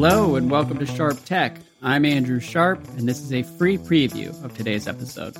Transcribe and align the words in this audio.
Hello 0.00 0.36
and 0.36 0.48
welcome 0.48 0.78
to 0.78 0.86
Sharp 0.86 1.24
Tech. 1.24 1.58
I'm 1.82 2.04
Andrew 2.04 2.38
Sharp, 2.38 2.78
and 2.96 3.08
this 3.08 3.20
is 3.20 3.32
a 3.32 3.42
free 3.42 3.76
preview 3.76 4.28
of 4.44 4.56
today's 4.56 4.86
episode. 4.86 5.36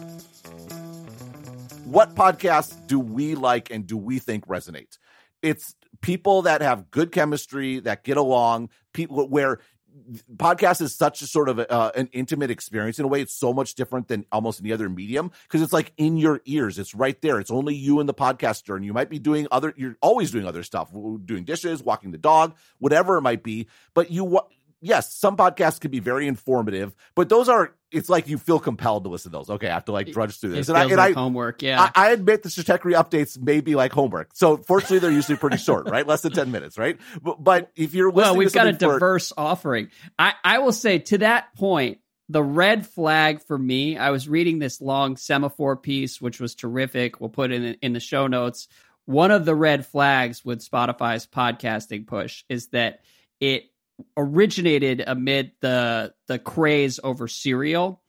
What 1.84 2.16
podcasts 2.16 2.84
do 2.88 2.98
we 2.98 3.36
like 3.36 3.70
and 3.70 3.86
do 3.86 3.96
we 3.96 4.18
think 4.18 4.48
resonate? 4.48 4.98
It's 5.42 5.76
people 6.00 6.42
that 6.42 6.60
have 6.60 6.90
good 6.90 7.12
chemistry, 7.12 7.78
that 7.78 8.02
get 8.02 8.16
along, 8.16 8.70
people 8.92 9.28
where 9.28 9.60
podcast 10.36 10.80
is 10.80 10.94
such 10.94 11.22
a 11.22 11.26
sort 11.26 11.48
of 11.48 11.58
uh, 11.58 11.92
an 11.94 12.08
intimate 12.12 12.50
experience 12.50 12.98
in 12.98 13.04
a 13.04 13.08
way. 13.08 13.20
It's 13.20 13.34
so 13.34 13.52
much 13.52 13.74
different 13.74 14.08
than 14.08 14.24
almost 14.32 14.60
any 14.60 14.72
other 14.72 14.88
medium 14.88 15.30
because 15.42 15.62
it's 15.62 15.72
like 15.72 15.92
in 15.96 16.16
your 16.16 16.40
ears. 16.44 16.78
It's 16.78 16.94
right 16.94 17.20
there. 17.22 17.40
It's 17.40 17.50
only 17.50 17.74
you 17.74 18.00
and 18.00 18.08
the 18.08 18.14
podcaster 18.14 18.76
and 18.76 18.84
you 18.84 18.92
might 18.92 19.10
be 19.10 19.18
doing 19.18 19.46
other 19.50 19.74
you're 19.76 19.96
always 20.00 20.30
doing 20.30 20.46
other 20.46 20.62
stuff. 20.62 20.90
Doing 20.92 21.44
dishes 21.44 21.82
walking 21.82 22.10
the 22.10 22.18
dog 22.18 22.54
whatever 22.78 23.16
it 23.16 23.22
might 23.22 23.42
be 23.42 23.66
but 23.94 24.10
you 24.10 24.40
yes, 24.80 25.14
some 25.14 25.36
podcasts 25.36 25.80
can 25.80 25.90
be 25.90 26.00
very 26.00 26.26
informative, 26.26 26.94
but 27.14 27.28
those 27.28 27.48
are 27.48 27.74
it's 27.90 28.08
like 28.08 28.28
you 28.28 28.38
feel 28.38 28.58
compelled 28.58 29.04
to 29.04 29.10
listen 29.10 29.32
to 29.32 29.38
those. 29.38 29.50
Okay, 29.50 29.68
I 29.68 29.74
have 29.74 29.86
to 29.86 29.92
like 29.92 30.12
drudge 30.12 30.38
through 30.38 30.50
this. 30.50 30.68
It 30.68 30.72
and, 30.72 30.78
I, 30.78 30.82
and 30.82 30.96
like 30.96 31.16
I, 31.16 31.20
homework, 31.20 31.62
yeah. 31.62 31.90
I, 31.94 32.08
I 32.08 32.10
admit 32.10 32.42
the 32.42 32.48
Stratechery 32.48 32.94
updates 32.94 33.40
may 33.40 33.60
be 33.60 33.74
like 33.74 33.92
homework. 33.92 34.30
So 34.34 34.58
fortunately, 34.58 34.98
they're 34.98 35.10
usually 35.10 35.38
pretty 35.38 35.56
short, 35.56 35.88
right? 35.88 36.06
Less 36.06 36.22
than 36.22 36.32
ten 36.32 36.50
minutes, 36.50 36.78
right? 36.78 36.98
But, 37.22 37.42
but 37.42 37.70
if 37.76 37.94
you're 37.94 38.10
well, 38.10 38.36
we've 38.36 38.52
got 38.52 38.68
a 38.68 38.72
for, 38.72 38.78
diverse 38.78 39.32
offering. 39.36 39.88
I 40.18 40.34
I 40.44 40.58
will 40.58 40.72
say 40.72 40.98
to 40.98 41.18
that 41.18 41.54
point. 41.54 41.98
The 42.30 42.42
red 42.42 42.86
flag 42.86 43.40
for 43.40 43.56
me, 43.56 43.96
I 43.96 44.10
was 44.10 44.28
reading 44.28 44.58
this 44.58 44.82
long 44.82 45.14
Semafor 45.14 45.82
piece, 45.82 46.20
which 46.20 46.38
was 46.38 46.54
terrific. 46.54 47.22
We'll 47.22 47.30
put 47.30 47.52
it 47.52 47.62
in 47.62 47.76
in 47.80 47.92
the 47.94 48.00
show 48.00 48.26
notes. 48.26 48.68
One 49.06 49.30
of 49.30 49.46
the 49.46 49.54
red 49.54 49.86
flags 49.86 50.44
with 50.44 50.60
Spotify's 50.60 51.26
podcasting 51.26 52.06
push 52.06 52.44
is 52.50 52.66
that 52.66 53.00
it 53.40 53.70
originated 54.16 55.02
amid 55.06 55.52
the 55.60 56.12
the 56.26 56.38
craze 56.38 57.00
over 57.02 57.28
Serial. 57.28 58.02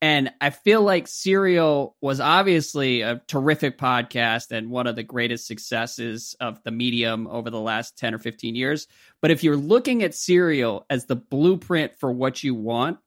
And 0.00 0.32
I 0.40 0.50
feel 0.50 0.82
like 0.82 1.06
Serial 1.06 1.96
was 2.00 2.18
obviously 2.18 3.02
a 3.02 3.22
terrific 3.28 3.78
podcast 3.78 4.50
and 4.50 4.68
one 4.68 4.88
of 4.88 4.96
the 4.96 5.04
greatest 5.04 5.46
successes 5.46 6.34
of 6.40 6.60
the 6.64 6.72
medium 6.72 7.28
over 7.28 7.50
the 7.50 7.60
last 7.60 7.96
10 7.98 8.12
or 8.12 8.18
15 8.18 8.56
years. 8.56 8.88
But 9.20 9.30
if 9.30 9.44
you're 9.44 9.56
looking 9.56 10.02
at 10.02 10.16
Serial 10.16 10.84
as 10.90 11.06
the 11.06 11.14
blueprint 11.14 12.00
for 12.00 12.10
what 12.10 12.42
you 12.42 12.52
want, 12.52 12.98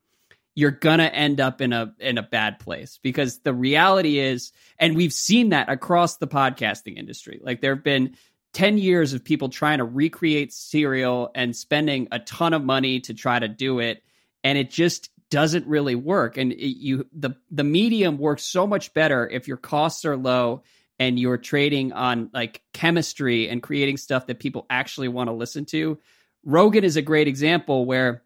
you're 0.54 0.70
going 0.70 1.00
to 1.00 1.14
end 1.14 1.38
up 1.38 1.60
in 1.60 1.74
a 1.74 1.94
in 2.00 2.16
a 2.16 2.22
bad 2.22 2.58
place 2.58 2.98
because 3.02 3.40
the 3.40 3.52
reality 3.52 4.18
is 4.18 4.52
and 4.78 4.96
we've 4.96 5.12
seen 5.12 5.50
that 5.50 5.68
across 5.68 6.16
the 6.16 6.26
podcasting 6.26 6.96
industry. 6.96 7.38
Like 7.42 7.60
there've 7.60 7.84
been 7.84 8.16
10 8.56 8.78
years 8.78 9.12
of 9.12 9.22
people 9.22 9.50
trying 9.50 9.76
to 9.76 9.84
recreate 9.84 10.50
Serial 10.50 11.30
and 11.34 11.54
spending 11.54 12.08
a 12.10 12.18
ton 12.20 12.54
of 12.54 12.64
money 12.64 13.00
to 13.00 13.12
try 13.12 13.38
to 13.38 13.48
do 13.48 13.80
it 13.80 14.02
and 14.42 14.56
it 14.56 14.70
just 14.70 15.10
doesn't 15.28 15.66
really 15.66 15.94
work. 15.94 16.38
And 16.38 16.52
it, 16.52 16.78
you 16.78 17.06
the 17.12 17.36
the 17.50 17.64
medium 17.64 18.16
works 18.16 18.44
so 18.44 18.66
much 18.66 18.94
better 18.94 19.28
if 19.28 19.46
your 19.46 19.58
costs 19.58 20.06
are 20.06 20.16
low 20.16 20.62
and 20.98 21.20
you're 21.20 21.36
trading 21.36 21.92
on 21.92 22.30
like 22.32 22.62
chemistry 22.72 23.50
and 23.50 23.62
creating 23.62 23.98
stuff 23.98 24.26
that 24.28 24.40
people 24.40 24.64
actually 24.70 25.08
want 25.08 25.28
to 25.28 25.34
listen 25.34 25.66
to. 25.66 25.98
Rogan 26.42 26.82
is 26.82 26.96
a 26.96 27.02
great 27.02 27.28
example 27.28 27.84
where 27.84 28.22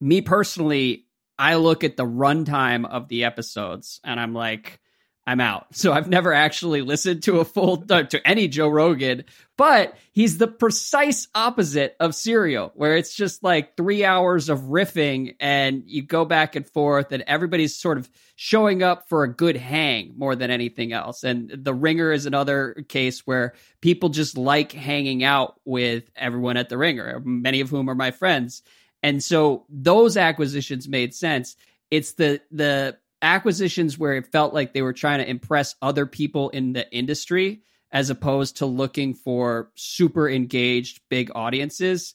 me 0.00 0.22
personally 0.22 1.04
i 1.38 1.56
look 1.56 1.84
at 1.84 1.98
the 1.98 2.06
runtime 2.06 2.88
of 2.88 3.08
the 3.08 3.24
episodes 3.24 4.00
and 4.04 4.18
i'm 4.18 4.34
like 4.34 4.80
I'm 5.26 5.40
out. 5.40 5.74
So 5.74 5.92
I've 5.92 6.08
never 6.08 6.34
actually 6.34 6.82
listened 6.82 7.22
to 7.22 7.40
a 7.40 7.46
full 7.46 7.82
uh, 7.88 8.02
to 8.02 8.28
any 8.28 8.46
Joe 8.46 8.68
Rogan, 8.68 9.24
but 9.56 9.96
he's 10.12 10.36
the 10.36 10.46
precise 10.46 11.28
opposite 11.34 11.96
of 11.98 12.14
Serial, 12.14 12.72
where 12.74 12.96
it's 12.96 13.14
just 13.14 13.42
like 13.42 13.74
three 13.74 14.04
hours 14.04 14.50
of 14.50 14.60
riffing 14.60 15.34
and 15.40 15.84
you 15.86 16.02
go 16.02 16.26
back 16.26 16.56
and 16.56 16.68
forth, 16.68 17.10
and 17.10 17.24
everybody's 17.26 17.74
sort 17.74 17.96
of 17.96 18.10
showing 18.36 18.82
up 18.82 19.08
for 19.08 19.24
a 19.24 19.32
good 19.32 19.56
hang 19.56 20.12
more 20.18 20.36
than 20.36 20.50
anything 20.50 20.92
else. 20.92 21.24
And 21.24 21.50
The 21.50 21.72
Ringer 21.72 22.12
is 22.12 22.26
another 22.26 22.84
case 22.88 23.26
where 23.26 23.54
people 23.80 24.10
just 24.10 24.36
like 24.36 24.72
hanging 24.72 25.24
out 25.24 25.58
with 25.64 26.10
everyone 26.16 26.58
at 26.58 26.68
The 26.68 26.76
Ringer, 26.76 27.22
many 27.24 27.60
of 27.60 27.70
whom 27.70 27.88
are 27.88 27.94
my 27.94 28.10
friends. 28.10 28.62
And 29.02 29.22
so 29.22 29.64
those 29.70 30.18
acquisitions 30.18 30.86
made 30.86 31.14
sense. 31.14 31.56
It's 31.90 32.12
the 32.12 32.40
the 32.50 32.98
acquisitions 33.24 33.98
where 33.98 34.14
it 34.14 34.26
felt 34.26 34.54
like 34.54 34.72
they 34.72 34.82
were 34.82 34.92
trying 34.92 35.18
to 35.18 35.28
impress 35.28 35.74
other 35.82 36.06
people 36.06 36.50
in 36.50 36.74
the 36.74 36.90
industry 36.92 37.62
as 37.90 38.10
opposed 38.10 38.58
to 38.58 38.66
looking 38.66 39.14
for 39.14 39.70
super 39.74 40.28
engaged 40.28 41.00
big 41.08 41.30
audiences 41.34 42.14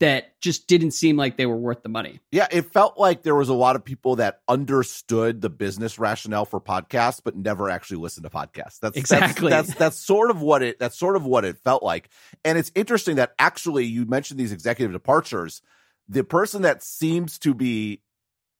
that 0.00 0.40
just 0.40 0.66
didn't 0.66 0.92
seem 0.92 1.18
like 1.18 1.36
they 1.36 1.44
were 1.44 1.56
worth 1.56 1.82
the 1.82 1.88
money. 1.90 2.20
Yeah, 2.32 2.48
it 2.50 2.72
felt 2.72 2.98
like 2.98 3.22
there 3.22 3.34
was 3.34 3.50
a 3.50 3.54
lot 3.54 3.76
of 3.76 3.84
people 3.84 4.16
that 4.16 4.40
understood 4.48 5.42
the 5.42 5.50
business 5.50 5.98
rationale 5.98 6.46
for 6.46 6.58
podcasts, 6.58 7.20
but 7.22 7.36
never 7.36 7.68
actually 7.68 7.98
listened 7.98 8.24
to 8.24 8.30
podcasts. 8.30 8.80
That's 8.80 8.96
exactly 8.96 9.50
that's, 9.50 9.68
that's 9.68 9.78
that's 9.78 9.98
sort 9.98 10.30
of 10.30 10.40
what 10.40 10.62
it 10.62 10.78
that's 10.78 10.98
sort 10.98 11.16
of 11.16 11.26
what 11.26 11.44
it 11.44 11.58
felt 11.58 11.82
like. 11.82 12.08
And 12.46 12.56
it's 12.56 12.72
interesting 12.74 13.16
that 13.16 13.34
actually 13.38 13.84
you 13.84 14.06
mentioned 14.06 14.40
these 14.40 14.52
executive 14.52 14.92
departures. 14.92 15.60
The 16.08 16.24
person 16.24 16.62
that 16.62 16.82
seems 16.82 17.38
to 17.40 17.54
be 17.54 18.00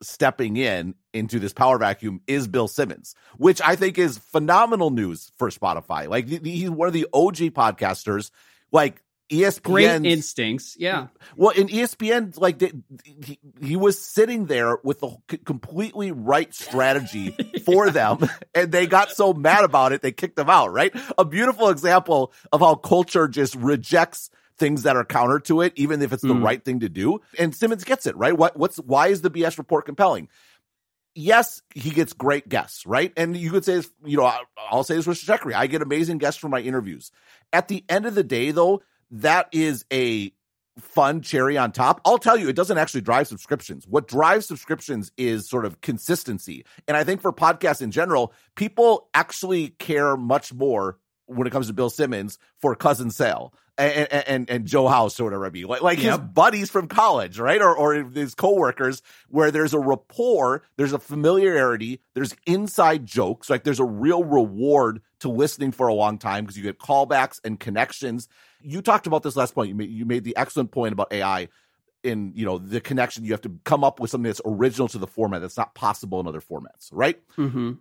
stepping 0.03 0.57
in 0.57 0.95
into 1.13 1.39
this 1.39 1.53
power 1.53 1.79
vacuum 1.79 2.21
is 2.27 2.49
Bill 2.49 2.69
Simmons, 2.69 3.15
which 3.37 3.61
I 3.61 3.77
think 3.77 3.99
is 3.99 4.19
phenomenal 4.19 4.91
news 4.91 5.33
for 5.37 5.51
Spotify. 5.51 6.09
Like 6.09 6.29
he's 6.29 6.71
one 6.71 6.89
of 6.89 6.95
the 6.95 7.07
OG 7.13 7.37
podcasters. 7.55 8.31
Like 8.73 9.03
ESPN 9.31 9.63
great 9.63 10.05
instincts, 10.07 10.77
yeah. 10.79 11.07
Well, 11.37 11.51
in 11.51 11.69
ESPN, 11.69 12.37
like 12.39 12.61
he, 13.05 13.39
he 13.63 13.77
was 13.77 14.01
sitting 14.01 14.47
there 14.47 14.79
with 14.83 15.01
the 15.01 15.17
completely 15.45 16.11
right 16.11 16.53
strategy 16.53 17.31
for 17.65 17.91
them, 17.91 18.29
and 18.55 18.73
they 18.73 18.87
got 18.87 19.11
so 19.11 19.33
mad 19.33 19.65
about 19.65 19.93
it 19.93 20.03
they 20.03 20.11
kicked 20.11 20.39
him 20.39 20.51
out. 20.51 20.73
Right, 20.73 20.93
a 21.17 21.25
beautiful 21.25 21.69
example 21.69 22.33
of 22.53 22.61
how 22.61 22.75
culture 22.75 23.29
just 23.29 23.55
rejects 23.55 24.31
things 24.61 24.85
that 24.85 24.95
are 24.95 25.05
counter 25.05 25.41
to 25.41 25.63
it, 25.63 25.73
even 25.75 26.03
if 26.03 26.13
it's 26.13 26.23
the 26.23 26.35
mm. 26.35 26.45
right 26.45 26.65
thing 26.65 26.81
to 26.81 26.89
do. 26.89 27.21
And 27.39 27.53
Simmons 27.55 27.83
gets 27.83 28.07
it, 28.07 28.17
right? 28.17 28.37
What 28.37 28.57
what's 28.57 28.77
why 28.77 29.09
is 29.09 29.23
the 29.23 29.31
BS 29.31 29.59
report 29.59 29.87
compelling? 29.87 30.29
Yes, 31.17 31.61
he 31.75 31.91
gets 31.91 32.13
great 32.13 32.49
guests, 32.49 32.87
right? 32.87 33.13
And 33.17 33.37
you 33.37 33.51
could 33.51 33.65
say, 33.65 33.83
you 34.05 34.17
know, 34.17 34.33
I'll 34.71 34.85
say 34.85 34.95
this 34.95 35.09
with 35.09 35.19
Stratechery. 35.19 35.55
I 35.55 35.67
get 35.67 35.83
amazing 35.83 36.19
guests 36.19 36.39
for 36.39 36.49
my 36.49 36.61
interviews. 36.61 37.11
At 37.53 37.67
the 37.67 37.85
end 37.89 38.07
of 38.07 38.15
the 38.15 38.23
day, 38.23 38.53
though, 38.53 38.83
that 39.11 39.49
is 39.51 39.85
a 39.93 40.33
fun 40.79 41.21
cherry 41.21 41.59
on 41.59 41.73
top. 41.73 42.01
I'll 42.05 42.19
tell 42.19 42.37
you, 42.37 42.49
it 42.49 42.55
doesn't 42.55 42.79
actually 42.79 43.01
drive 43.01 43.27
subscriptions. 43.27 43.89
What 43.89 44.07
drives 44.07 44.47
subscriptions 44.47 45.11
is 45.17 45.49
sort 45.49 45.65
of 45.65 45.81
consistency. 45.81 46.65
And 46.87 46.97
I 46.97 47.03
think 47.03 47.21
for 47.21 47.33
podcasts 47.33 47.83
in 47.83 47.91
general, 47.91 48.33
people 48.55 49.09
actually 49.13 49.71
care 49.71 50.17
much 50.17 50.55
more 50.55 50.99
when 51.31 51.47
it 51.47 51.51
comes 51.51 51.69
to 51.69 51.73
Bill 51.73 51.91
Simmons 51.91 52.39
for 52.59 52.75
Cousin 52.75 53.11
Sal 53.11 53.55
and, 53.79 54.13
and, 54.13 54.51
and 54.51 54.67
Joe 54.67 54.89
House 54.89 55.19
or 55.19 55.25
whatever 55.25 55.47
I 55.47 55.51
mean, 55.51 55.67
like, 55.67 55.83
like 55.83 56.03
yep. 56.03 56.21
his 56.21 56.29
buddies 56.29 56.71
from 56.71 56.89
college, 56.89 57.39
right? 57.39 57.61
Or, 57.61 57.75
or 57.75 57.95
his 57.95 58.35
coworkers 58.35 59.03
where 59.29 59.51
there's 59.51 59.73
a 59.73 59.79
rapport, 59.79 60.63
there's 60.77 60.93
a 60.93 60.99
familiarity, 60.99 62.01
there's 62.15 62.35
inside 62.47 63.07
jokes, 63.07 63.49
like 63.49 63.65
there's 63.65 63.81
a 63.81 63.85
real 63.85 64.23
reward 64.25 65.01
to 65.21 65.29
listening 65.29 65.73
for 65.73 65.89
a 65.89 65.95
long 65.95 66.19
time 66.19 66.45
because 66.45 66.57
you 66.57 66.63
get 66.63 66.79
callbacks 66.79 67.41
and 67.45 67.59
connections. 67.59 68.29
You 68.61 68.83
talked 68.83 69.07
about 69.07 69.23
this 69.23 69.37
last 69.37 69.55
point. 69.55 69.69
You 69.69 69.75
made, 69.75 69.91
you 69.91 70.05
made 70.05 70.25
the 70.25 70.37
excellent 70.37 70.71
point 70.71 70.93
about 70.93 71.13
AI 71.13 71.49
in 72.03 72.33
you 72.35 72.47
know 72.47 72.59
the 72.59 72.81
connection 72.81 73.25
you 73.25 73.33
have 73.33 73.43
to 73.43 73.53
come 73.65 73.85
up 73.85 74.01
with 74.01 74.11
something 74.11 74.29
that's 74.29 74.41
original 74.47 74.89
to 74.89 74.97
the 74.97 75.07
format 75.07 75.43
that's 75.43 75.59
not 75.59 75.75
possible 75.75 76.19
in 76.19 76.27
other 76.27 76.41
formats 76.41 76.89
right 76.93 77.21
mm-hmm 77.37 77.73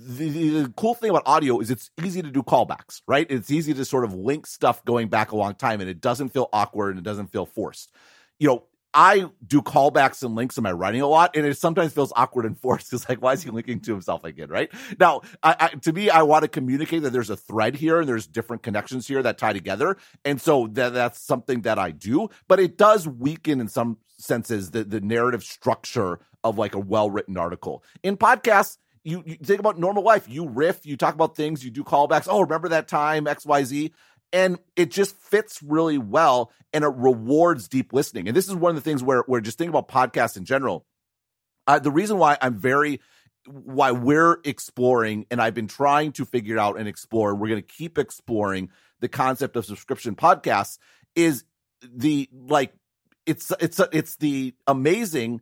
the, 0.00 0.62
the, 0.62 0.72
cool 0.76 0.94
thing 0.94 1.10
about 1.10 1.24
audio 1.26 1.58
is 1.58 1.70
it's 1.70 1.90
easy 2.02 2.22
to 2.22 2.30
do 2.30 2.42
callbacks, 2.42 3.02
right? 3.08 3.26
It's 3.28 3.50
easy 3.50 3.74
to 3.74 3.84
sort 3.84 4.04
of 4.04 4.14
link 4.14 4.46
stuff 4.46 4.84
going 4.84 5.08
back 5.08 5.32
a 5.32 5.36
long 5.36 5.54
time 5.54 5.80
and 5.80 5.90
it 5.90 6.00
doesn't 6.00 6.28
feel 6.28 6.48
awkward 6.52 6.90
and 6.90 6.98
it 7.00 7.02
doesn't 7.02 7.32
feel 7.32 7.46
forced. 7.46 7.92
You 8.38 8.48
know, 8.48 8.64
I 8.94 9.26
do 9.46 9.60
callbacks 9.60 10.22
and 10.22 10.34
links 10.34 10.56
in 10.56 10.62
my 10.62 10.72
writing 10.72 11.02
a 11.02 11.06
lot, 11.06 11.36
and 11.36 11.44
it 11.44 11.58
sometimes 11.58 11.92
feels 11.92 12.12
awkward 12.16 12.46
and 12.46 12.58
forced. 12.58 12.92
It's 12.92 13.08
like, 13.08 13.20
why 13.20 13.34
is 13.34 13.42
he 13.42 13.50
linking 13.50 13.80
to 13.80 13.92
himself 13.92 14.24
again, 14.24 14.48
right? 14.48 14.70
Now, 14.98 15.20
I, 15.42 15.56
I, 15.60 15.68
to 15.68 15.92
me, 15.92 16.08
I 16.08 16.22
want 16.22 16.42
to 16.42 16.48
communicate 16.48 17.02
that 17.02 17.10
there's 17.10 17.28
a 17.28 17.36
thread 17.36 17.76
here 17.76 18.00
and 18.00 18.08
there's 18.08 18.26
different 18.26 18.62
connections 18.62 19.06
here 19.06 19.22
that 19.22 19.36
tie 19.36 19.52
together, 19.52 19.98
and 20.24 20.40
so 20.40 20.68
that, 20.72 20.94
that's 20.94 21.20
something 21.20 21.62
that 21.62 21.78
I 21.78 21.90
do. 21.90 22.30
But 22.48 22.60
it 22.60 22.78
does 22.78 23.06
weaken, 23.06 23.60
in 23.60 23.68
some 23.68 23.98
senses, 24.18 24.70
the 24.70 24.84
the 24.84 25.00
narrative 25.00 25.44
structure 25.44 26.20
of 26.42 26.56
like 26.56 26.74
a 26.74 26.80
well 26.80 27.10
written 27.10 27.36
article. 27.36 27.84
In 28.02 28.16
podcasts, 28.16 28.78
you, 29.08 29.22
you 29.24 29.36
think 29.36 29.58
about 29.58 29.78
normal 29.78 30.02
life. 30.02 30.28
You 30.28 30.46
riff, 30.46 30.84
you 30.84 30.96
talk 30.96 31.14
about 31.14 31.34
things, 31.34 31.64
you 31.64 31.70
do 31.70 31.82
callbacks. 31.82 32.28
Oh, 32.28 32.42
remember 32.42 32.68
that 32.68 32.88
time 32.88 33.24
XYZ? 33.24 33.92
And 34.34 34.58
it 34.76 34.90
just 34.90 35.16
fits 35.16 35.62
really 35.62 35.96
well 35.96 36.52
and 36.74 36.84
it 36.84 36.92
rewards 36.94 37.68
deep 37.68 37.94
listening. 37.94 38.28
And 38.28 38.36
this 38.36 38.48
is 38.48 38.54
one 38.54 38.68
of 38.68 38.76
the 38.76 38.82
things 38.82 39.02
where, 39.02 39.22
where 39.26 39.40
just 39.40 39.56
think 39.56 39.70
about 39.70 39.88
podcasts 39.88 40.36
in 40.36 40.44
general. 40.44 40.84
Uh, 41.66 41.78
the 41.78 41.90
reason 41.90 42.18
why 42.18 42.36
I'm 42.42 42.58
very, 42.58 43.00
why 43.46 43.92
we're 43.92 44.38
exploring 44.44 45.24
and 45.30 45.40
I've 45.40 45.54
been 45.54 45.68
trying 45.68 46.12
to 46.12 46.26
figure 46.26 46.58
out 46.58 46.78
and 46.78 46.86
explore, 46.86 47.34
we're 47.34 47.48
going 47.48 47.62
to 47.62 47.66
keep 47.66 47.96
exploring 47.96 48.68
the 49.00 49.08
concept 49.08 49.56
of 49.56 49.64
subscription 49.64 50.16
podcasts 50.16 50.78
is 51.14 51.44
the 51.82 52.28
like 52.32 52.74
it's 53.24 53.52
it's 53.60 53.80
it's 53.92 54.16
the 54.16 54.54
amazing 54.66 55.40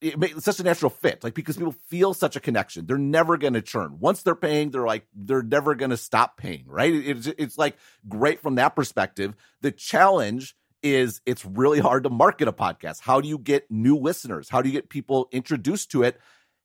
it 0.00 0.18
makes 0.18 0.44
such 0.44 0.60
a 0.60 0.62
natural 0.62 0.90
fit 0.90 1.24
like 1.24 1.34
because 1.34 1.56
people 1.56 1.74
feel 1.88 2.14
such 2.14 2.36
a 2.36 2.40
connection. 2.40 2.86
They're 2.86 2.98
never 2.98 3.36
going 3.36 3.54
to 3.54 3.62
churn. 3.62 3.98
Once 3.98 4.22
they're 4.22 4.34
paying 4.34 4.70
they're 4.70 4.86
like 4.86 5.06
they're 5.14 5.42
never 5.42 5.74
going 5.74 5.90
to 5.90 5.96
stop 5.96 6.36
paying 6.36 6.64
right? 6.66 6.94
It's, 6.94 7.26
it's 7.26 7.58
like 7.58 7.76
great 8.08 8.40
from 8.40 8.56
that 8.56 8.76
perspective. 8.76 9.34
The 9.60 9.72
challenge 9.72 10.56
is 10.82 11.20
it's 11.26 11.44
really 11.44 11.80
hard 11.80 12.04
to 12.04 12.10
market 12.10 12.48
a 12.48 12.52
podcast. 12.52 13.00
How 13.00 13.20
do 13.20 13.28
you 13.28 13.38
get 13.38 13.70
new 13.70 13.96
listeners? 13.96 14.48
How 14.48 14.62
do 14.62 14.68
you 14.68 14.72
get 14.72 14.88
people 14.88 15.28
introduced 15.32 15.90
to 15.92 16.04
it? 16.04 16.20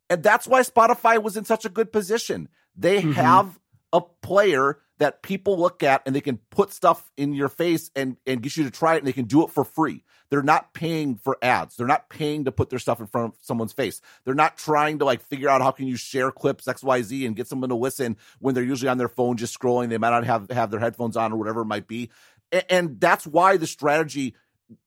And 0.09 0.21
that's 0.21 0.47
why 0.47 0.61
spotify 0.61 1.21
was 1.21 1.37
in 1.37 1.45
such 1.45 1.65
a 1.65 1.69
good 1.69 1.91
position. 1.91 2.49
They 2.75 3.01
mm-hmm. 3.01 3.13
have 3.13 3.59
a 3.93 4.01
player 4.01 4.79
that 4.97 5.21
people 5.21 5.57
look 5.57 5.83
at 5.83 6.01
and 6.05 6.15
they 6.15 6.21
can 6.21 6.39
put 6.49 6.71
stuff 6.71 7.11
in 7.15 7.33
your 7.33 7.49
face 7.49 7.91
and, 7.95 8.17
and 8.25 8.41
get 8.41 8.57
you 8.57 8.63
to 8.63 8.71
try 8.71 8.95
it 8.95 8.99
and 8.99 9.07
they 9.07 9.13
can 9.13 9.25
do 9.25 9.43
it 9.43 9.51
for 9.51 9.63
free. 9.63 10.03
They're 10.29 10.41
not 10.41 10.73
paying 10.73 11.15
for 11.15 11.37
ads. 11.41 11.75
They're 11.75 11.87
not 11.87 12.09
paying 12.09 12.45
to 12.45 12.51
put 12.51 12.69
their 12.69 12.79
stuff 12.79 12.99
in 12.99 13.07
front 13.07 13.33
of 13.33 13.39
someone's 13.41 13.73
face. 13.73 14.01
They're 14.25 14.33
not 14.33 14.57
trying 14.57 14.99
to 14.99 15.05
like 15.05 15.21
figure 15.21 15.49
out 15.49 15.61
how 15.61 15.71
can 15.71 15.87
you 15.87 15.95
share 15.95 16.31
clips 16.31 16.65
XYZ 16.65 17.25
and 17.27 17.35
get 17.35 17.47
someone 17.47 17.69
to 17.69 17.75
listen 17.75 18.17
when 18.39 18.55
they're 18.55 18.63
usually 18.63 18.89
on 18.89 18.97
their 18.97 19.07
phone 19.07 19.37
just 19.37 19.57
scrolling. 19.57 19.89
They 19.89 19.97
might 19.99 20.09
not 20.09 20.25
have, 20.25 20.49
have 20.49 20.71
their 20.71 20.79
headphones 20.79 21.15
on 21.17 21.31
or 21.31 21.37
whatever 21.37 21.61
it 21.61 21.65
might 21.65 21.87
be. 21.87 22.09
And, 22.51 22.65
and 22.69 22.99
that's 22.99 23.27
why 23.27 23.57
the 23.57 23.67
strategy 23.67 24.35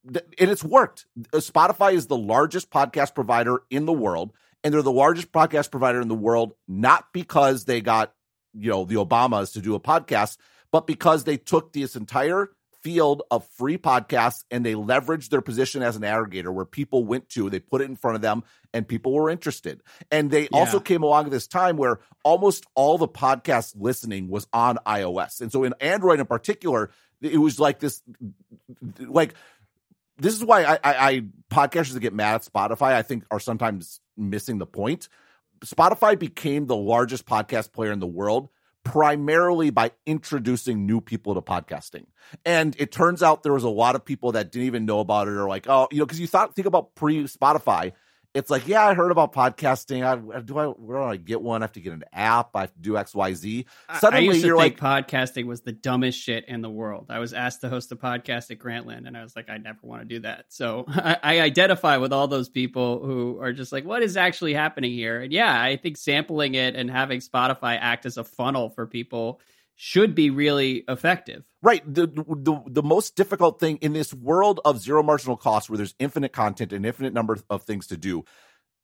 and 0.04 0.50
it's 0.50 0.64
worked. 0.64 1.06
Uh, 1.32 1.38
Spotify 1.38 1.92
is 1.92 2.06
the 2.06 2.16
largest 2.16 2.70
podcast 2.70 3.14
provider 3.14 3.62
in 3.70 3.86
the 3.86 3.92
world 3.92 4.32
and 4.64 4.74
they're 4.74 4.82
the 4.82 4.90
largest 4.90 5.30
podcast 5.30 5.70
provider 5.70 6.00
in 6.00 6.08
the 6.08 6.14
world 6.14 6.54
not 6.66 7.12
because 7.12 7.66
they 7.66 7.80
got 7.80 8.12
you 8.58 8.70
know, 8.70 8.84
the 8.84 8.96
Obamas 8.96 9.52
to 9.52 9.60
do 9.60 9.74
a 9.74 9.80
podcast, 9.80 10.36
but 10.70 10.86
because 10.86 11.24
they 11.24 11.36
took 11.36 11.72
this 11.72 11.96
entire 11.96 12.50
field 12.82 13.22
of 13.32 13.44
free 13.58 13.76
podcasts 13.76 14.44
and 14.48 14.64
they 14.64 14.74
leveraged 14.74 15.30
their 15.30 15.40
position 15.40 15.82
as 15.82 15.96
an 15.96 16.02
aggregator 16.02 16.54
where 16.54 16.64
people 16.64 17.04
went 17.04 17.28
to, 17.28 17.50
they 17.50 17.58
put 17.58 17.80
it 17.80 17.86
in 17.86 17.96
front 17.96 18.14
of 18.14 18.22
them 18.22 18.44
and 18.72 18.86
people 18.86 19.12
were 19.12 19.28
interested. 19.28 19.82
And 20.10 20.30
they 20.30 20.42
yeah. 20.42 20.48
also 20.52 20.78
came 20.78 21.02
along 21.02 21.24
at 21.24 21.32
this 21.32 21.48
time 21.48 21.76
where 21.76 21.98
almost 22.22 22.64
all 22.76 22.96
the 22.96 23.08
podcast 23.08 23.74
listening 23.76 24.28
was 24.28 24.46
on 24.52 24.78
iOS. 24.86 25.40
And 25.40 25.50
so 25.50 25.64
in 25.64 25.74
Android 25.80 26.20
in 26.20 26.26
particular, 26.26 26.90
it 27.20 27.38
was 27.38 27.58
like 27.58 27.80
this, 27.80 28.02
like, 29.00 29.34
this 30.18 30.34
is 30.34 30.44
why 30.44 30.62
I, 30.62 30.74
I, 30.74 30.78
I 30.84 31.20
podcasters 31.50 31.94
that 31.94 32.00
get 32.00 32.14
mad 32.14 32.36
at 32.36 32.44
Spotify, 32.44 32.92
I 32.92 33.02
think 33.02 33.24
are 33.30 33.40
sometimes 33.40 34.00
missing 34.16 34.58
the 34.58 34.66
point 34.66 35.08
Spotify 35.64 36.18
became 36.18 36.66
the 36.66 36.76
largest 36.76 37.26
podcast 37.26 37.72
player 37.72 37.92
in 37.92 38.00
the 38.00 38.06
world 38.06 38.48
primarily 38.84 39.70
by 39.70 39.90
introducing 40.06 40.86
new 40.86 41.00
people 41.00 41.34
to 41.34 41.42
podcasting. 41.42 42.06
And 42.44 42.76
it 42.78 42.92
turns 42.92 43.20
out 43.20 43.42
there 43.42 43.52
was 43.52 43.64
a 43.64 43.68
lot 43.68 43.96
of 43.96 44.04
people 44.04 44.32
that 44.32 44.52
didn't 44.52 44.66
even 44.66 44.86
know 44.86 45.00
about 45.00 45.26
it 45.26 45.32
or 45.32 45.48
like, 45.48 45.68
oh, 45.68 45.88
you 45.90 45.98
know, 45.98 46.06
because 46.06 46.20
you 46.20 46.28
thought 46.28 46.54
think 46.54 46.66
about 46.66 46.94
pre 46.94 47.24
Spotify, 47.24 47.92
it's 48.36 48.50
like, 48.50 48.68
yeah, 48.68 48.86
I 48.86 48.92
heard 48.92 49.10
about 49.10 49.32
podcasting. 49.32 50.04
I 50.04 50.40
do 50.40 50.58
I 50.58 50.66
where 50.66 50.98
do 50.98 51.04
I 51.04 51.16
get 51.16 51.40
one? 51.40 51.62
I 51.62 51.64
have 51.64 51.72
to 51.72 51.80
get 51.80 51.94
an 51.94 52.04
app. 52.12 52.54
I 52.54 52.62
have 52.62 52.74
to 52.74 52.80
do 52.80 52.96
X, 52.96 53.14
Y, 53.14 53.32
Z. 53.32 53.66
Suddenly, 53.98 54.28
I 54.28 54.32
used 54.32 54.42
to 54.42 54.46
you're 54.48 54.58
think 54.58 54.80
like, 54.82 55.06
podcasting 55.08 55.46
was 55.46 55.62
the 55.62 55.72
dumbest 55.72 56.20
shit 56.20 56.44
in 56.46 56.60
the 56.60 56.70
world. 56.70 57.06
I 57.08 57.18
was 57.18 57.32
asked 57.32 57.62
to 57.62 57.70
host 57.70 57.90
a 57.92 57.96
podcast 57.96 58.50
at 58.50 58.58
Grantland, 58.58 59.06
and 59.06 59.16
I 59.16 59.22
was 59.22 59.34
like, 59.34 59.48
I 59.48 59.56
never 59.56 59.78
want 59.82 60.02
to 60.02 60.06
do 60.06 60.20
that. 60.20 60.46
So 60.48 60.84
I, 60.88 61.16
I 61.22 61.40
identify 61.40 61.96
with 61.96 62.12
all 62.12 62.28
those 62.28 62.50
people 62.50 63.04
who 63.04 63.40
are 63.40 63.52
just 63.52 63.72
like, 63.72 63.86
what 63.86 64.02
is 64.02 64.16
actually 64.18 64.52
happening 64.52 64.92
here? 64.92 65.22
And 65.22 65.32
yeah, 65.32 65.60
I 65.60 65.76
think 65.76 65.96
sampling 65.96 66.54
it 66.54 66.76
and 66.76 66.90
having 66.90 67.20
Spotify 67.20 67.78
act 67.80 68.04
as 68.04 68.18
a 68.18 68.24
funnel 68.24 68.68
for 68.68 68.86
people 68.86 69.40
should 69.76 70.14
be 70.14 70.30
really 70.30 70.84
effective. 70.88 71.44
Right. 71.62 71.82
The, 71.86 72.06
the 72.06 72.62
the 72.66 72.82
most 72.82 73.14
difficult 73.14 73.60
thing 73.60 73.76
in 73.78 73.92
this 73.92 74.12
world 74.12 74.60
of 74.64 74.80
zero 74.80 75.02
marginal 75.02 75.36
cost 75.36 75.68
where 75.68 75.76
there's 75.76 75.94
infinite 75.98 76.32
content 76.32 76.72
and 76.72 76.84
infinite 76.84 77.12
number 77.12 77.38
of 77.50 77.62
things 77.62 77.86
to 77.88 77.96
do, 77.96 78.24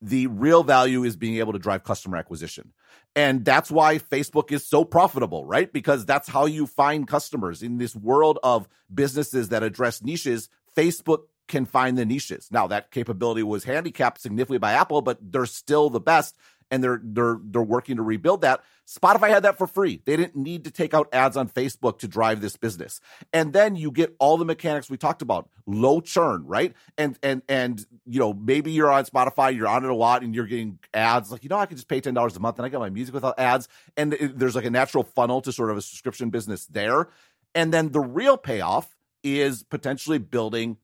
the 0.01 0.27
real 0.27 0.63
value 0.63 1.03
is 1.03 1.15
being 1.15 1.37
able 1.37 1.53
to 1.53 1.59
drive 1.59 1.83
customer 1.83 2.17
acquisition. 2.17 2.73
And 3.15 3.43
that's 3.43 3.71
why 3.71 3.97
Facebook 3.97 4.51
is 4.51 4.67
so 4.67 4.85
profitable, 4.85 5.45
right? 5.45 5.71
Because 5.71 6.05
that's 6.05 6.27
how 6.27 6.45
you 6.45 6.67
find 6.67 7.07
customers 7.07 7.63
in 7.63 7.77
this 7.77 7.95
world 7.95 8.37
of 8.43 8.67
businesses 8.93 9.49
that 9.49 9.63
address 9.63 10.03
niches. 10.03 10.49
Facebook 10.75 11.23
can 11.47 11.65
find 11.65 11.97
the 11.97 12.05
niches. 12.05 12.49
Now 12.51 12.67
that 12.67 12.91
capability 12.91 13.43
was 13.43 13.63
handicapped 13.63 14.21
significantly 14.21 14.59
by 14.59 14.73
Apple, 14.73 15.01
but 15.01 15.19
they're 15.21 15.45
still 15.45 15.89
the 15.89 15.99
best 15.99 16.35
and 16.73 16.83
they're 16.83 16.99
they're 17.03 17.37
they're 17.43 17.61
working 17.61 17.97
to 17.97 18.01
rebuild 18.01 18.41
that. 18.41 18.63
Spotify 18.87 19.29
had 19.29 19.43
that 19.43 19.59
for 19.59 19.67
free. 19.67 20.01
They 20.05 20.17
didn't 20.17 20.35
need 20.35 20.63
to 20.63 20.71
take 20.71 20.95
out 20.95 21.07
ads 21.13 21.37
on 21.37 21.47
Facebook 21.47 21.99
to 21.99 22.07
drive 22.07 22.41
this 22.41 22.57
business. 22.57 22.99
And 23.31 23.53
then 23.53 23.75
you 23.75 23.91
get 23.91 24.15
all 24.17 24.37
the 24.37 24.43
mechanics 24.43 24.89
we 24.89 24.97
talked 24.97 25.21
about, 25.21 25.47
low 25.67 26.01
churn, 26.01 26.47
right? 26.47 26.73
And 26.97 27.17
and 27.21 27.43
and 27.47 27.85
you 28.07 28.19
know, 28.19 28.33
maybe 28.33 28.71
you're 28.71 28.91
on 28.91 29.05
Spotify, 29.05 29.55
you're 29.55 29.67
on 29.67 29.85
it 29.85 29.91
a 29.91 29.95
lot 29.95 30.23
and 30.23 30.33
you're 30.33 30.47
getting 30.47 30.79
ads 30.95 31.31
like, 31.31 31.43
you 31.43 31.49
know, 31.49 31.59
I 31.59 31.67
can 31.67 31.77
just 31.77 31.87
pay 31.87 32.01
$10 32.01 32.35
a 32.35 32.39
month 32.39 32.57
and 32.57 32.65
I 32.65 32.69
get 32.69 32.79
my 32.79 32.89
music 32.89 33.13
without 33.13 33.37
ads 33.37 33.67
and 33.95 34.15
it, 34.15 34.39
there's 34.39 34.55
like 34.55 34.65
a 34.65 34.71
natural 34.71 35.03
funnel 35.03 35.41
to 35.41 35.51
sort 35.51 35.69
of 35.69 35.77
a 35.77 35.81
subscription 35.81 36.31
business 36.31 36.65
there. 36.65 37.07
And 37.53 37.71
then 37.71 37.91
the 37.91 38.01
real 38.01 38.35
payoff 38.35 38.97
is 39.23 39.61
potentially 39.61 40.17
building 40.17 40.77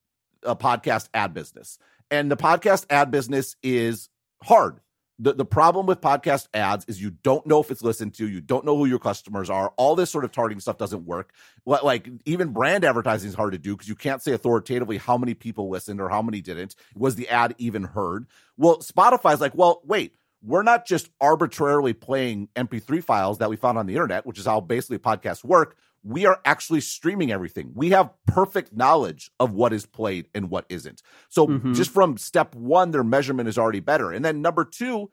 a 0.43 0.55
podcast 0.55 1.09
ad 1.15 1.33
business. 1.33 1.79
And 2.11 2.29
the 2.29 2.37
podcast 2.37 2.85
ad 2.91 3.09
business 3.09 3.55
is 3.63 4.09
hard 4.43 4.81
the, 5.19 5.33
the 5.33 5.45
problem 5.45 5.85
with 5.85 5.99
podcast 5.99 6.47
ads 6.53 6.85
is 6.85 7.01
you 7.01 7.11
don't 7.11 7.45
know 7.45 7.59
if 7.59 7.69
it's 7.71 7.83
listened 7.83 8.13
to, 8.15 8.27
you 8.27 8.39
don't 8.39 8.65
know 8.65 8.77
who 8.77 8.85
your 8.85 8.99
customers 8.99 9.49
are. 9.49 9.73
All 9.75 9.95
this 9.95 10.09
sort 10.09 10.23
of 10.23 10.31
targeting 10.31 10.61
stuff 10.61 10.77
doesn't 10.77 11.05
work. 11.05 11.33
Like 11.65 12.09
even 12.25 12.49
brand 12.49 12.85
advertising 12.85 13.27
is 13.27 13.35
hard 13.35 13.51
to 13.51 13.57
do 13.57 13.75
because 13.75 13.89
you 13.89 13.95
can't 13.95 14.23
say 14.23 14.31
authoritatively 14.31 14.97
how 14.97 15.17
many 15.17 15.33
people 15.33 15.69
listened 15.69 15.99
or 15.99 16.07
how 16.09 16.21
many 16.21 16.39
didn't. 16.39 16.75
Was 16.95 17.15
the 17.15 17.27
ad 17.27 17.53
even 17.57 17.83
heard? 17.83 18.27
Well, 18.57 18.77
Spotify's 18.77 19.41
like, 19.41 19.53
well, 19.53 19.81
wait, 19.83 20.15
we're 20.41 20.63
not 20.63 20.85
just 20.85 21.09
arbitrarily 21.19 21.93
playing 21.93 22.47
MP3 22.55 23.03
files 23.03 23.39
that 23.39 23.49
we 23.49 23.57
found 23.57 23.77
on 23.77 23.87
the 23.87 23.93
internet, 23.93 24.25
which 24.25 24.39
is 24.39 24.45
how 24.45 24.61
basically 24.61 24.99
podcasts 24.99 25.43
work. 25.43 25.75
We 26.03 26.25
are 26.25 26.39
actually 26.45 26.81
streaming 26.81 27.31
everything. 27.31 27.71
We 27.73 27.89
have 27.89 28.11
perfect 28.25 28.73
knowledge 28.73 29.31
of 29.39 29.51
what 29.53 29.73
is 29.73 29.85
played 29.85 30.27
and 30.33 30.49
what 30.49 30.65
isn't. 30.69 31.01
So 31.29 31.47
mm-hmm. 31.47 31.73
just 31.73 31.91
from 31.91 32.17
step 32.17 32.55
one, 32.55 32.91
their 32.91 33.03
measurement 33.03 33.49
is 33.49 33.57
already 33.57 33.81
better. 33.81 34.11
And 34.11 34.23
then 34.23 34.41
number 34.41 34.63
two, 34.63 35.11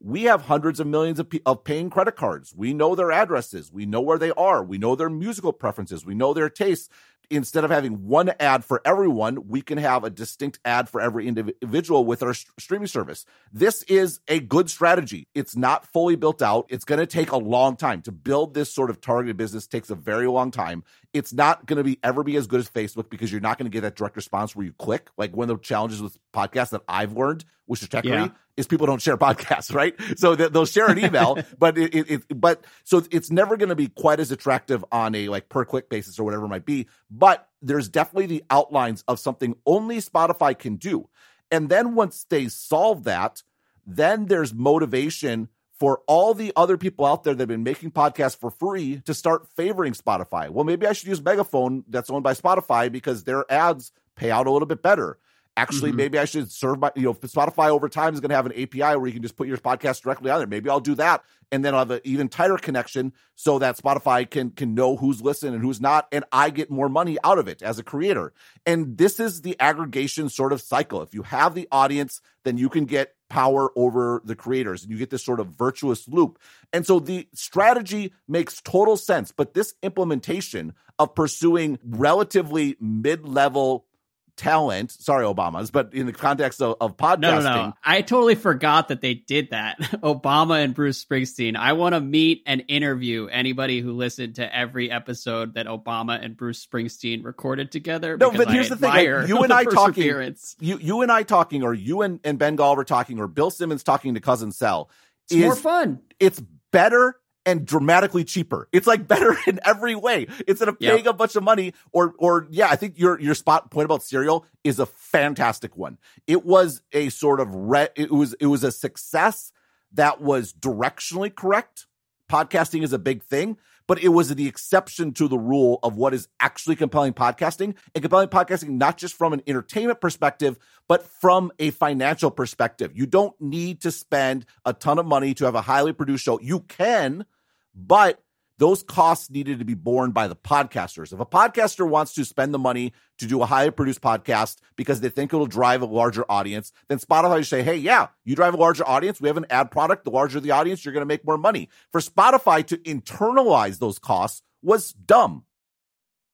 we 0.00 0.24
have 0.24 0.42
hundreds 0.42 0.80
of 0.80 0.86
millions 0.86 1.18
of, 1.18 1.28
of 1.46 1.64
paying 1.64 1.88
credit 1.88 2.16
cards. 2.16 2.52
We 2.54 2.74
know 2.74 2.94
their 2.94 3.12
addresses. 3.12 3.72
We 3.72 3.86
know 3.86 4.00
where 4.00 4.18
they 4.18 4.32
are. 4.32 4.62
We 4.62 4.76
know 4.76 4.96
their 4.96 5.08
musical 5.08 5.52
preferences. 5.52 6.04
We 6.04 6.14
know 6.14 6.34
their 6.34 6.50
tastes. 6.50 6.88
Instead 7.30 7.64
of 7.64 7.70
having 7.70 8.06
one 8.06 8.32
ad 8.40 8.64
for 8.64 8.80
everyone, 8.84 9.48
we 9.48 9.60
can 9.60 9.78
have 9.78 10.04
a 10.04 10.10
distinct 10.10 10.58
ad 10.64 10.88
for 10.88 11.00
every 11.00 11.26
individual 11.26 12.04
with 12.04 12.22
our 12.22 12.34
st- 12.34 12.52
streaming 12.58 12.86
service. 12.86 13.24
This 13.52 13.82
is 13.84 14.20
a 14.28 14.40
good 14.40 14.70
strategy. 14.70 15.28
It's 15.34 15.56
not 15.56 15.86
fully 15.86 16.16
built 16.16 16.42
out. 16.42 16.66
It's 16.68 16.84
going 16.84 17.00
to 17.00 17.06
take 17.06 17.32
a 17.32 17.36
long 17.36 17.76
time 17.76 18.02
to 18.02 18.12
build 18.12 18.54
this 18.54 18.72
sort 18.72 18.90
of 18.90 19.00
targeted 19.00 19.36
business 19.36 19.66
takes 19.66 19.90
a 19.90 19.94
very 19.94 20.26
long 20.26 20.50
time. 20.50 20.84
It's 21.14 21.32
not 21.32 21.64
going 21.64 21.78
to 21.78 21.84
be 21.84 21.98
ever 22.02 22.22
be 22.22 22.36
as 22.36 22.46
good 22.46 22.60
as 22.60 22.68
Facebook 22.68 23.08
because 23.08 23.32
you're 23.32 23.40
not 23.40 23.56
going 23.56 23.70
to 23.70 23.74
get 23.74 23.82
that 23.82 23.96
direct 23.96 24.16
response 24.16 24.54
where 24.54 24.66
you 24.66 24.72
click. 24.72 25.08
Like 25.16 25.34
one 25.34 25.48
of 25.48 25.56
the 25.56 25.62
challenges 25.62 26.02
with 26.02 26.18
podcasts 26.34 26.70
that 26.70 26.82
I've 26.86 27.12
learned, 27.12 27.44
which 27.66 27.82
is 27.82 27.88
Techry, 27.88 28.04
yeah 28.04 28.28
is 28.56 28.66
people 28.66 28.86
don't 28.86 29.02
share 29.02 29.16
podcasts, 29.18 29.74
right? 29.74 29.94
So 30.16 30.34
they'll 30.34 30.66
share 30.66 30.88
an 30.90 30.98
email, 30.98 31.38
but 31.58 31.78
it, 31.78 31.94
it, 31.94 32.10
it, 32.10 32.40
but 32.40 32.64
so 32.84 33.02
it's 33.10 33.30
never 33.30 33.56
going 33.56 33.68
to 33.68 33.74
be 33.74 33.88
quite 33.88 34.20
as 34.20 34.30
attractive 34.30 34.84
on 34.92 35.14
a 35.14 35.28
like 35.28 35.48
per 35.48 35.64
click 35.64 35.88
basis 35.88 36.18
or 36.18 36.24
whatever 36.24 36.44
it 36.44 36.48
might 36.48 36.66
be. 36.66 36.86
But 37.10 37.48
there's 37.62 37.88
definitely 37.88 38.26
the 38.26 38.44
outlines 38.50 39.04
of 39.08 39.18
something 39.18 39.56
only 39.66 39.98
Spotify 39.98 40.58
can 40.58 40.76
do. 40.76 41.08
And 41.50 41.68
then 41.68 41.94
once 41.94 42.26
they 42.28 42.48
solve 42.48 43.04
that, 43.04 43.42
then 43.86 44.26
there's 44.26 44.54
motivation 44.54 45.48
for 45.84 46.00
all 46.06 46.32
the 46.32 46.50
other 46.56 46.78
people 46.78 47.04
out 47.04 47.24
there 47.24 47.34
that 47.34 47.42
have 47.42 47.48
been 47.48 47.62
making 47.62 47.90
podcasts 47.90 48.38
for 48.38 48.50
free 48.50 49.02
to 49.04 49.12
start 49.12 49.46
favoring 49.54 49.92
Spotify. 49.92 50.48
Well, 50.48 50.64
maybe 50.64 50.86
I 50.86 50.94
should 50.94 51.08
use 51.08 51.22
Megaphone 51.22 51.84
that's 51.88 52.08
owned 52.08 52.24
by 52.24 52.32
Spotify 52.32 52.90
because 52.90 53.24
their 53.24 53.44
ads 53.52 53.92
pay 54.16 54.30
out 54.30 54.46
a 54.46 54.50
little 54.50 54.64
bit 54.64 54.80
better. 54.82 55.18
Actually, 55.58 55.90
mm-hmm. 55.90 55.98
maybe 55.98 56.18
I 56.18 56.24
should 56.24 56.50
serve 56.50 56.78
my, 56.78 56.90
you 56.96 57.02
know, 57.02 57.12
Spotify 57.12 57.68
over 57.68 57.90
time 57.90 58.14
is 58.14 58.20
going 58.20 58.30
to 58.30 58.34
have 58.34 58.46
an 58.46 58.52
API 58.52 58.96
where 58.96 59.08
you 59.08 59.12
can 59.12 59.20
just 59.20 59.36
put 59.36 59.46
your 59.46 59.58
podcast 59.58 60.00
directly 60.00 60.30
on 60.30 60.38
there. 60.38 60.46
Maybe 60.46 60.70
I'll 60.70 60.80
do 60.80 60.94
that. 60.94 61.22
And 61.52 61.62
then 61.62 61.74
I'll 61.74 61.80
have 61.80 61.90
an 61.90 62.00
even 62.04 62.30
tighter 62.30 62.56
connection 62.56 63.12
so 63.34 63.58
that 63.58 63.76
Spotify 63.76 64.28
can, 64.28 64.52
can 64.52 64.74
know 64.74 64.96
who's 64.96 65.20
listening 65.20 65.52
and 65.52 65.62
who's 65.62 65.82
not. 65.82 66.08
And 66.12 66.24
I 66.32 66.48
get 66.48 66.70
more 66.70 66.88
money 66.88 67.18
out 67.22 67.36
of 67.38 67.46
it 67.46 67.62
as 67.62 67.78
a 67.78 67.82
creator. 67.82 68.32
And 68.64 68.96
this 68.96 69.20
is 69.20 69.42
the 69.42 69.54
aggregation 69.60 70.30
sort 70.30 70.54
of 70.54 70.62
cycle. 70.62 71.02
If 71.02 71.12
you 71.12 71.24
have 71.24 71.54
the 71.54 71.68
audience, 71.70 72.22
then 72.42 72.56
you 72.56 72.70
can 72.70 72.86
get 72.86 73.13
power 73.28 73.70
over 73.76 74.22
the 74.24 74.36
creators 74.36 74.82
and 74.82 74.92
you 74.92 74.98
get 74.98 75.10
this 75.10 75.24
sort 75.24 75.40
of 75.40 75.48
virtuous 75.48 76.06
loop. 76.08 76.38
And 76.72 76.86
so 76.86 77.00
the 77.00 77.28
strategy 77.34 78.12
makes 78.28 78.60
total 78.60 78.96
sense. 78.96 79.32
But 79.32 79.54
this 79.54 79.74
implementation 79.82 80.74
of 80.98 81.14
pursuing 81.14 81.78
relatively 81.84 82.76
mid 82.80 83.26
level 83.26 83.86
talent. 84.36 84.90
Sorry, 84.90 85.24
Obamas, 85.24 85.70
but 85.70 85.94
in 85.94 86.06
the 86.06 86.12
context 86.12 86.60
of, 86.60 86.76
of 86.80 86.96
podcasting, 86.96 87.20
no, 87.20 87.40
no, 87.40 87.66
no. 87.66 87.72
I 87.84 88.02
totally 88.02 88.34
forgot 88.34 88.88
that 88.88 89.00
they 89.00 89.14
did 89.14 89.50
that. 89.50 89.78
Obama 89.80 90.62
and 90.62 90.74
Bruce 90.74 91.04
Springsteen. 91.04 91.56
I 91.56 91.72
want 91.74 91.94
to 91.94 92.00
meet 92.00 92.42
and 92.46 92.64
interview 92.68 93.26
anybody 93.26 93.80
who 93.80 93.92
listened 93.92 94.36
to 94.36 94.56
every 94.56 94.90
episode 94.90 95.54
that 95.54 95.66
Obama 95.66 96.22
and 96.22 96.36
Bruce 96.36 96.64
Springsteen 96.64 97.24
recorded 97.24 97.70
together. 97.70 98.16
No, 98.16 98.30
but 98.30 98.50
here's 98.50 98.68
the 98.68 98.76
thing: 98.76 98.90
like, 98.90 99.28
you 99.28 99.38
and 99.42 99.52
I 99.52 99.64
talking, 99.64 100.36
you 100.60 100.78
you 100.78 101.02
and 101.02 101.12
I 101.12 101.22
talking, 101.22 101.62
or 101.62 101.74
you 101.74 102.02
and, 102.02 102.20
and 102.24 102.38
Ben 102.38 102.56
Golliver 102.56 102.86
talking, 102.86 103.20
or 103.20 103.28
Bill 103.28 103.50
Simmons 103.50 103.82
talking 103.82 104.14
to 104.14 104.20
Cousin 104.20 104.52
Sal. 104.52 104.90
It's 105.26 105.34
is, 105.34 105.44
more 105.44 105.56
fun. 105.56 106.00
It's 106.20 106.42
better 106.72 107.16
and 107.46 107.66
dramatically 107.66 108.24
cheaper. 108.24 108.68
It's 108.72 108.86
like 108.86 109.06
better 109.06 109.36
in 109.46 109.60
every 109.64 109.94
way. 109.94 110.26
Instead 110.46 110.68
of 110.68 110.78
paying 110.78 111.04
yep. 111.04 111.14
a 111.14 111.16
bunch 111.16 111.36
of 111.36 111.42
money 111.42 111.74
or 111.92 112.14
or 112.18 112.46
yeah, 112.50 112.68
I 112.68 112.76
think 112.76 112.98
your 112.98 113.20
your 113.20 113.34
spot 113.34 113.70
point 113.70 113.84
about 113.84 114.02
Serial 114.02 114.46
is 114.62 114.78
a 114.78 114.86
fantastic 114.86 115.76
one. 115.76 115.98
It 116.26 116.44
was 116.44 116.82
a 116.92 117.08
sort 117.08 117.40
of 117.40 117.54
re- 117.54 117.88
it 117.96 118.10
was 118.10 118.34
it 118.34 118.46
was 118.46 118.64
a 118.64 118.72
success 118.72 119.52
that 119.92 120.20
was 120.20 120.52
directionally 120.52 121.34
correct. 121.34 121.86
Podcasting 122.30 122.82
is 122.82 122.92
a 122.92 122.98
big 122.98 123.22
thing, 123.22 123.58
but 123.86 124.02
it 124.02 124.08
was 124.08 124.34
the 124.34 124.48
exception 124.48 125.12
to 125.12 125.28
the 125.28 125.38
rule 125.38 125.78
of 125.82 125.96
what 125.96 126.14
is 126.14 126.28
actually 126.40 126.76
compelling 126.76 127.12
podcasting 127.12 127.74
and 127.94 128.02
compelling 128.02 128.28
podcasting, 128.28 128.70
not 128.70 128.96
just 128.96 129.14
from 129.14 129.32
an 129.32 129.42
entertainment 129.46 130.00
perspective, 130.00 130.58
but 130.88 131.06
from 131.06 131.52
a 131.58 131.70
financial 131.70 132.30
perspective. 132.30 132.92
You 132.94 133.06
don't 133.06 133.38
need 133.40 133.82
to 133.82 133.90
spend 133.90 134.46
a 134.64 134.72
ton 134.72 134.98
of 134.98 135.06
money 135.06 135.34
to 135.34 135.44
have 135.44 135.54
a 135.54 135.60
highly 135.60 135.92
produced 135.92 136.24
show. 136.24 136.40
You 136.40 136.60
can, 136.60 137.26
but 137.74 138.20
those 138.58 138.82
costs 138.82 139.30
needed 139.30 139.58
to 139.58 139.64
be 139.64 139.74
borne 139.74 140.12
by 140.12 140.28
the 140.28 140.36
podcasters. 140.36 141.12
If 141.12 141.18
a 141.18 141.26
podcaster 141.26 141.88
wants 141.88 142.14
to 142.14 142.24
spend 142.24 142.54
the 142.54 142.58
money 142.58 142.92
to 143.18 143.26
do 143.26 143.42
a 143.42 143.46
highly 143.46 143.72
produced 143.72 144.00
podcast 144.00 144.58
because 144.76 145.00
they 145.00 145.08
think 145.08 145.32
it'll 145.32 145.46
drive 145.46 145.82
a 145.82 145.86
larger 145.86 146.24
audience, 146.30 146.72
then 146.88 146.98
Spotify 146.98 147.38
should 147.38 147.48
say, 147.48 147.62
hey, 147.62 147.76
yeah, 147.76 148.08
you 148.24 148.36
drive 148.36 148.54
a 148.54 148.58
larger 148.58 148.86
audience. 148.86 149.20
We 149.20 149.28
have 149.28 149.36
an 149.36 149.46
ad 149.50 149.70
product. 149.70 150.04
The 150.04 150.10
larger 150.10 150.38
the 150.38 150.52
audience, 150.52 150.84
you're 150.84 150.94
going 150.94 151.02
to 151.02 151.06
make 151.06 151.24
more 151.24 151.38
money. 151.38 151.68
For 151.90 152.00
Spotify 152.00 152.64
to 152.66 152.76
internalize 152.78 153.78
those 153.78 153.98
costs 153.98 154.42
was 154.62 154.92
dumb. 154.92 155.44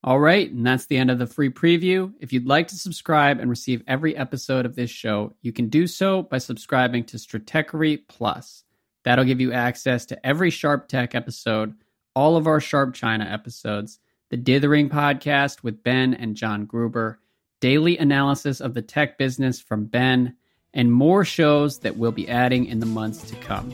All 0.02 0.18
right, 0.18 0.50
and 0.50 0.66
that's 0.66 0.86
the 0.86 0.96
end 0.96 1.10
of 1.10 1.18
the 1.18 1.26
free 1.26 1.50
preview. 1.50 2.14
If 2.20 2.32
you'd 2.32 2.46
like 2.46 2.68
to 2.68 2.76
subscribe 2.76 3.38
and 3.38 3.50
receive 3.50 3.82
every 3.86 4.16
episode 4.16 4.64
of 4.64 4.74
this 4.74 4.88
show, 4.88 5.34
you 5.42 5.52
can 5.52 5.68
do 5.68 5.86
so 5.86 6.22
by 6.22 6.38
subscribing 6.38 7.04
to 7.04 7.18
Stratechery 7.18 8.00
Plus. 8.08 8.64
That'll 9.04 9.24
give 9.24 9.40
you 9.40 9.52
access 9.52 10.06
to 10.06 10.26
every 10.26 10.50
Sharp 10.50 10.88
Tech 10.88 11.14
episode, 11.14 11.74
all 12.14 12.36
of 12.36 12.46
our 12.46 12.60
Sharp 12.60 12.94
China 12.94 13.24
episodes, 13.24 13.98
the 14.30 14.36
Dithering 14.36 14.88
podcast 14.88 15.62
with 15.62 15.82
Ben 15.82 16.14
and 16.14 16.36
John 16.36 16.66
Gruber, 16.66 17.18
daily 17.60 17.98
analysis 17.98 18.60
of 18.60 18.74
the 18.74 18.82
tech 18.82 19.18
business 19.18 19.60
from 19.60 19.86
Ben, 19.86 20.36
and 20.72 20.92
more 20.92 21.24
shows 21.24 21.80
that 21.80 21.96
we'll 21.96 22.12
be 22.12 22.28
adding 22.28 22.66
in 22.66 22.80
the 22.80 22.86
months 22.86 23.22
to 23.30 23.36
come. 23.36 23.72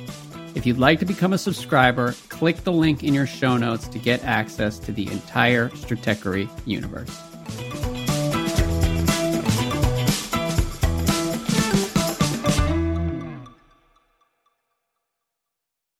If 0.54 0.64
you'd 0.64 0.78
like 0.78 1.00
to 1.00 1.04
become 1.04 1.35
a 1.35 1.38
subscriber, 1.38 2.14
click 2.30 2.64
the 2.64 2.73
link 2.73 3.04
in 3.04 3.12
your 3.12 3.26
show 3.26 3.59
notes 3.59 3.88
to 3.88 3.99
get 3.99 4.25
access 4.25 4.78
to 4.80 4.92
the 4.92 5.06
entire 5.09 5.68
Stratechery 5.71 6.49
universe. 6.66 7.21